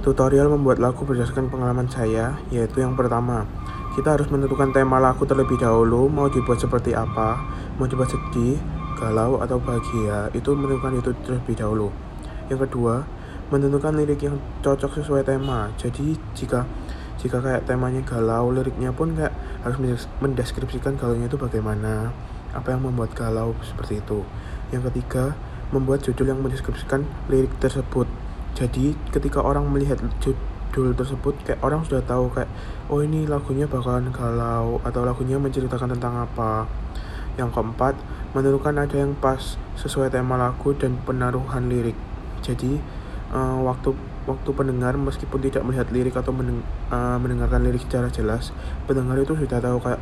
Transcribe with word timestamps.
Tutorial 0.00 0.48
membuat 0.48 0.80
lagu 0.80 1.04
berdasarkan 1.04 1.52
pengalaman 1.52 1.84
saya, 1.84 2.32
yaitu 2.48 2.80
yang 2.80 2.96
pertama, 2.96 3.44
kita 3.92 4.16
harus 4.16 4.32
menentukan 4.32 4.72
tema 4.72 4.96
lagu 4.96 5.28
terlebih 5.28 5.60
dahulu, 5.60 6.08
mau 6.08 6.24
dibuat 6.32 6.56
seperti 6.56 6.96
apa, 6.96 7.36
mau 7.76 7.84
dibuat 7.84 8.08
sedih, 8.08 8.56
galau, 8.96 9.44
atau 9.44 9.60
bahagia, 9.60 10.32
itu 10.32 10.56
menentukan 10.56 10.96
itu 10.96 11.12
terlebih 11.20 11.52
dahulu. 11.52 11.92
Yang 12.48 12.64
kedua, 12.64 13.04
menentukan 13.52 13.92
lirik 13.92 14.24
yang 14.24 14.40
cocok 14.64 15.04
sesuai 15.04 15.20
tema. 15.20 15.68
Jadi 15.76 16.16
jika 16.32 16.64
jika 17.20 17.44
kayak 17.44 17.68
temanya 17.68 18.00
galau, 18.00 18.48
liriknya 18.56 18.96
pun 18.96 19.12
kayak 19.12 19.36
harus 19.60 20.08
mendeskripsikan 20.24 20.96
galaunya 20.96 21.28
itu 21.28 21.36
bagaimana, 21.36 22.08
apa 22.56 22.72
yang 22.72 22.88
membuat 22.88 23.12
galau 23.12 23.52
seperti 23.60 24.00
itu. 24.00 24.24
Yang 24.72 24.88
ketiga, 24.88 25.36
membuat 25.76 26.00
judul 26.08 26.32
yang 26.32 26.40
mendeskripsikan 26.40 27.04
lirik 27.28 27.52
tersebut 27.60 28.08
jadi 28.54 28.92
ketika 29.14 29.40
orang 29.40 29.70
melihat 29.70 30.02
judul 30.20 30.94
tersebut 30.94 31.34
kayak 31.46 31.60
orang 31.62 31.82
sudah 31.86 32.02
tahu 32.02 32.30
kayak 32.34 32.50
oh 32.90 33.02
ini 33.02 33.26
lagunya 33.26 33.66
bakalan 33.70 34.10
galau 34.10 34.82
atau 34.82 35.02
lagunya 35.06 35.38
menceritakan 35.38 35.96
tentang 35.96 36.26
apa. 36.26 36.66
Yang 37.38 37.56
keempat 37.56 37.94
menentukan 38.36 38.74
ada 38.76 38.96
yang 38.98 39.14
pas 39.16 39.56
sesuai 39.78 40.12
tema 40.12 40.36
lagu 40.36 40.74
dan 40.76 40.98
penaruhan 41.06 41.70
lirik. 41.70 41.96
Jadi 42.42 42.78
uh, 43.32 43.58
waktu 43.64 43.94
waktu 44.28 44.50
pendengar 44.52 44.94
meskipun 45.00 45.40
tidak 45.40 45.64
melihat 45.64 45.88
lirik 45.90 46.14
atau 46.14 46.30
meneng, 46.30 46.60
uh, 46.92 47.16
mendengarkan 47.16 47.64
lirik 47.64 47.82
secara 47.88 48.12
jelas 48.12 48.52
pendengar 48.84 49.16
itu 49.18 49.32
sudah 49.32 49.58
tahu 49.58 49.80
kayak 49.80 49.98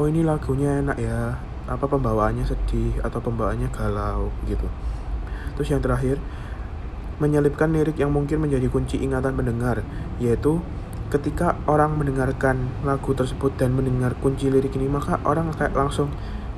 oh 0.00 0.08
ini 0.08 0.24
lagunya 0.24 0.80
enak 0.80 0.96
ya 0.96 1.36
apa 1.68 1.84
pembawaannya 1.86 2.48
sedih 2.48 2.98
atau 3.04 3.20
pembawaannya 3.22 3.68
galau 3.70 4.32
gitu. 4.48 4.66
Terus 5.54 5.68
yang 5.70 5.82
terakhir 5.84 6.16
menyelipkan 7.20 7.70
lirik 7.70 8.00
yang 8.00 8.10
mungkin 8.10 8.40
menjadi 8.42 8.66
kunci 8.72 8.96
ingatan 8.98 9.36
pendengar, 9.36 9.84
yaitu 10.18 10.64
ketika 11.12 11.60
orang 11.68 12.00
mendengarkan 12.00 12.72
lagu 12.82 13.12
tersebut 13.12 13.54
dan 13.60 13.76
mendengar 13.76 14.16
kunci 14.18 14.48
lirik 14.48 14.72
ini, 14.74 14.88
maka 14.88 15.20
orang 15.28 15.52
kayak 15.52 15.76
langsung, 15.76 16.08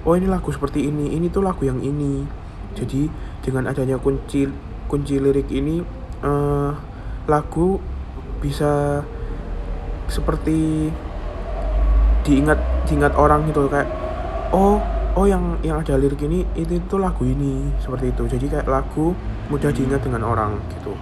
oh 0.07 0.15
ini 0.15 0.31
lagu 0.31 0.55
seperti 0.55 0.87
ini, 0.87 1.13
ini 1.13 1.27
tuh 1.29 1.43
lagu 1.43 1.67
yang 1.67 1.83
ini. 1.83 2.25
Jadi 2.73 3.11
dengan 3.45 3.69
adanya 3.69 3.99
kunci 3.99 4.49
kunci 4.87 5.19
lirik 5.19 5.51
ini, 5.51 5.83
uh, 6.25 6.73
lagu 7.27 7.83
bisa 8.39 9.03
seperti 10.07 10.91
diingat 12.23 12.59
diingat 12.87 13.15
orang 13.19 13.47
gitu 13.51 13.67
kayak 13.67 13.89
oh 14.55 14.79
oh 15.17 15.27
yang 15.29 15.61
yang 15.61 15.81
ada 15.81 15.95
lirik 16.01 16.25
ini 16.25 16.45
itu 16.57 16.81
itu 16.81 16.97
lagu 16.97 17.23
ini 17.27 17.73
seperti 17.79 18.13
itu. 18.13 18.23
Jadi 18.29 18.47
kayak 18.49 18.67
lagu 18.69 19.13
mudah 19.53 19.69
diingat 19.69 20.01
dengan 20.05 20.25
orang 20.25 20.57
gitu 20.79 20.97